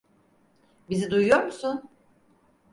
[0.89, 1.89] Bizi duyuyor musun?